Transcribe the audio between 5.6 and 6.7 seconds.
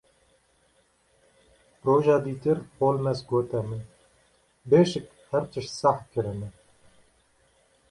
seh kirine.